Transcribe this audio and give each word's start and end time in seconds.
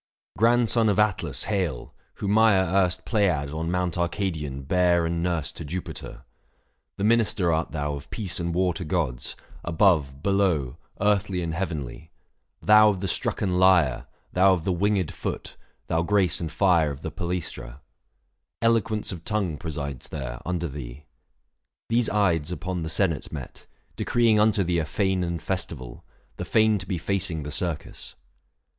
Grandson 0.35 0.89
of 0.89 0.97
Atlas, 0.97 1.43
hail! 1.43 1.93
whom 2.15 2.31
Maia 2.31 2.65
erst 2.73 3.05
Pleiad 3.05 3.53
on 3.53 3.69
Mount 3.69 3.99
Arcadian 3.99 4.63
bare 4.63 5.05
and 5.05 5.21
nursed 5.21 5.57
To 5.57 5.63
Jupiter. 5.63 6.23
The 6.97 7.03
minister 7.03 7.53
art 7.53 7.69
thou 7.69 7.93
Of 7.93 8.09
peace 8.09 8.39
and 8.39 8.51
war 8.51 8.73
to 8.73 8.83
gods, 8.83 9.35
above, 9.63 10.23
below, 10.23 10.77
168 10.95 11.01
THE 11.05 11.05
FASTI. 11.05 11.05
Book 11.05 11.05
V. 11.05 11.11
Earthly 11.11 11.43
and 11.45 11.53
heavenly,— 11.53 12.11
thou 12.67 12.89
of 12.89 12.99
the 13.01 13.07
strucken 13.07 13.59
lyre, 13.59 14.07
Thou 14.33 14.53
of 14.53 14.63
the 14.63 14.71
winged 14.71 15.13
foot, 15.13 15.55
thou 15.85 16.01
grace 16.01 16.41
and 16.41 16.51
fire 16.51 16.89
Of 16.89 17.03
the 17.03 17.11
Palaestra; 17.11 17.81
eloquence 18.59 19.11
of 19.11 19.23
tongue 19.23 19.55
Presides 19.59 20.07
there, 20.07 20.39
under 20.43 20.67
thee. 20.67 21.05
These 21.89 22.09
Ides 22.09 22.51
upon 22.51 22.81
The 22.81 22.89
senate 22.89 23.31
met, 23.31 23.67
decreeing 23.95 24.39
unto 24.39 24.63
thee 24.63 24.79
A 24.79 24.85
fane 24.85 25.23
and 25.23 25.39
festival, 25.39 26.03
the 26.37 26.45
fane 26.45 26.79
to 26.79 26.87
be 26.87 26.97
Facing 26.97 27.43
the 27.43 27.51
circus. 27.51 28.15